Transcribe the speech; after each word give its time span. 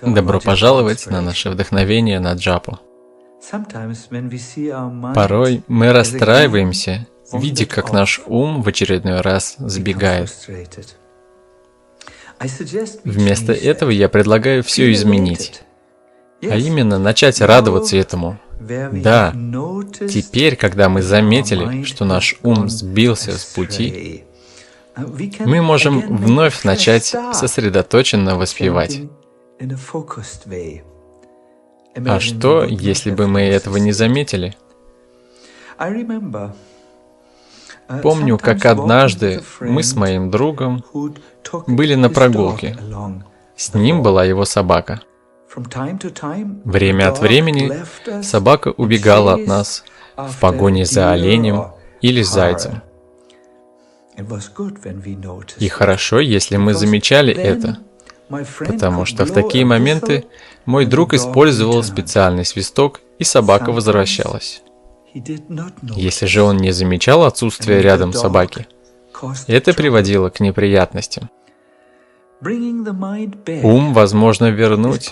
Добро 0.00 0.40
пожаловать 0.40 1.06
на 1.06 1.20
наше 1.20 1.50
вдохновение 1.50 2.18
на 2.18 2.32
джапу. 2.32 2.78
Порой 5.14 5.62
мы 5.68 5.92
расстраиваемся, 5.92 7.06
видя, 7.32 7.66
как 7.66 7.92
наш 7.92 8.20
ум 8.26 8.62
в 8.62 8.68
очередной 8.68 9.20
раз 9.20 9.56
сбегает. 9.58 10.30
Вместо 13.04 13.52
этого 13.52 13.90
я 13.90 14.08
предлагаю 14.08 14.62
все 14.62 14.92
изменить, 14.92 15.62
а 16.42 16.56
именно 16.56 16.98
начать 16.98 17.40
радоваться 17.40 17.96
этому. 17.96 18.38
Да, 18.60 19.32
Теперь, 20.08 20.56
когда 20.56 20.88
мы 20.88 21.02
заметили, 21.02 21.82
что 21.84 22.04
наш 22.04 22.38
ум 22.42 22.68
сбился 22.68 23.36
с 23.36 23.44
пути, 23.44 24.24
мы 24.96 25.62
можем 25.62 26.16
вновь 26.16 26.64
начать 26.64 27.14
сосредоточенно 27.32 28.36
воспевать. 28.36 29.00
А 32.06 32.20
что, 32.20 32.64
если 32.64 33.10
бы 33.10 33.26
мы 33.26 33.42
этого 33.42 33.76
не 33.76 33.92
заметили? 33.92 34.54
Uh, 37.88 38.00
Помню, 38.00 38.38
как 38.38 38.64
однажды 38.64 39.42
мы 39.60 39.82
с 39.82 39.94
моим 39.94 40.30
другом, 40.30 40.84
были 41.66 41.94
на 41.94 42.08
прогулке. 42.08 42.78
с 43.56 43.74
ним 43.74 44.02
была 44.02 44.24
его 44.24 44.44
собака. 44.44 45.02
Время 46.64 47.08
от 47.08 47.18
времени 47.18 47.72
собака 48.22 48.68
убегала 48.68 49.34
от 49.34 49.46
нас 49.46 49.84
в 50.16 50.40
погоне 50.40 50.86
за 50.86 51.12
оленем 51.12 51.72
или 52.00 52.22
зайцем. 52.22 52.82
И 55.58 55.68
хорошо, 55.68 56.20
если 56.20 56.56
мы 56.56 56.74
замечали 56.74 57.32
это, 57.34 57.78
потому 58.58 59.04
что 59.04 59.24
в 59.24 59.32
такие 59.32 59.64
моменты 59.64 60.24
мой 60.64 60.86
друг 60.86 61.14
использовал 61.14 61.82
специальный 61.82 62.44
свисток, 62.44 63.00
и 63.18 63.24
собака 63.24 63.72
возвращалась. 63.72 64.62
Если 65.14 66.26
же 66.26 66.42
он 66.42 66.56
не 66.56 66.72
замечал 66.72 67.26
the 67.26 67.80
рядом 67.80 68.12
собаки, 68.12 68.66
это 69.46 69.74
приводило 69.74 70.30
к 70.30 70.40
неприятностям. 70.40 71.30
Ум 73.62 73.94
возможно 73.94 74.50
вернуть 74.50 75.10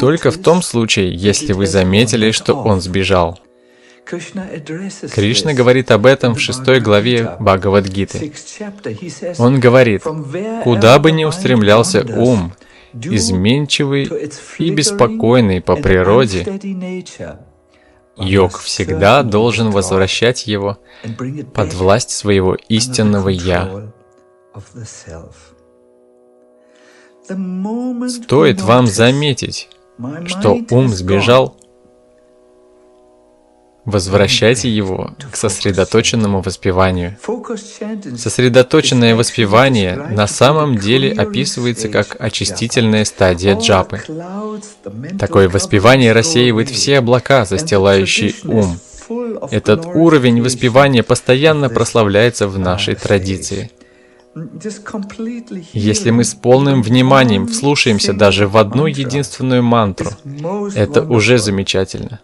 только 0.00 0.30
в 0.30 0.38
том 0.38 0.62
случае, 0.62 1.14
если 1.14 1.52
вы 1.52 1.66
заметили, 1.66 2.30
что 2.30 2.54
он 2.54 2.80
сбежал. 2.80 3.38
Кришна 4.06 5.52
говорит 5.52 5.90
об 5.90 6.06
этом 6.06 6.34
в 6.34 6.40
шестой 6.40 6.80
главе 6.80 7.36
Бхагавадгиты. 7.40 8.32
Он 9.38 9.58
говорит, 9.58 10.02
"From 10.02 10.24
wherever 10.24 10.62
куда 10.62 10.98
бы 10.98 11.12
ни 11.12 11.24
устремлялся 11.24 12.04
ум, 12.16 12.52
изменчивый 12.94 14.08
и 14.58 14.70
беспокойный 14.70 15.60
по 15.60 15.76
природе, 15.76 16.46
йог 18.16 18.58
всегда 18.58 19.22
должен 19.22 19.70
возвращать 19.70 20.46
его 20.46 20.78
под 21.52 21.74
власть 21.74 22.10
своего 22.10 22.56
истинного 22.68 23.28
«Я». 23.28 23.92
Стоит 28.08 28.60
вам 28.60 28.86
заметить, 28.86 29.68
что 30.26 30.58
ум 30.70 30.88
сбежал, 30.88 31.55
возвращайте 33.86 34.68
его 34.68 35.12
к 35.30 35.36
сосредоточенному 35.36 36.42
воспеванию. 36.42 37.16
Сосредоточенное 38.18 39.14
воспевание 39.14 39.96
на 39.96 40.26
самом 40.26 40.76
деле 40.76 41.12
описывается 41.12 41.88
как 41.88 42.16
очистительная 42.18 43.04
стадия 43.04 43.56
джапы. 43.56 44.02
Такое 45.18 45.48
воспевание 45.48 46.12
рассеивает 46.12 46.68
все 46.68 46.98
облака, 46.98 47.44
застилающие 47.44 48.34
ум. 48.44 48.78
Этот 49.52 49.86
уровень 49.86 50.42
воспевания 50.42 51.04
постоянно 51.04 51.68
прославляется 51.68 52.48
в 52.48 52.58
нашей 52.58 52.96
традиции. 52.96 53.70
Если 55.72 56.10
мы 56.10 56.24
с 56.24 56.34
полным 56.34 56.82
вниманием 56.82 57.46
вслушаемся 57.46 58.12
даже 58.12 58.48
в 58.48 58.56
одну 58.58 58.86
единственную 58.86 59.62
мантру, 59.62 60.10
это 60.74 61.02
уже 61.02 61.38
замечательно. 61.38 62.20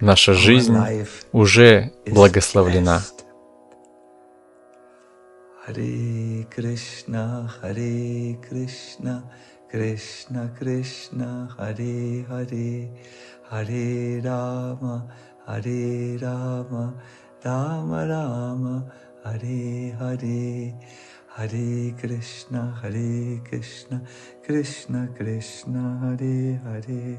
Наша 0.00 0.34
жизнь 0.34 0.76
уже 1.32 1.92
благословлена. 2.06 3.02
Hare 5.66 6.46
Krishna, 6.54 7.50
Hare 7.60 8.36
Krishna, 8.40 9.24
Krishna 9.68 10.48
Krishna, 10.56 11.48
Hare 11.58 12.24
Hare, 12.28 12.88
Hare 13.50 14.20
Rama, 14.22 15.10
Hare 15.44 16.18
Rama, 16.22 16.94
Rama 17.42 18.06
Rama, 18.06 18.92
Hare 19.24 19.92
Hare, 19.98 20.74
Hare 21.36 21.94
Krishna, 22.00 22.78
Hare 22.80 23.40
Krishna, 23.48 24.00
Krishna 24.46 25.08
Krishna, 25.16 25.98
Hare 26.02 26.60
Hare, 26.64 27.18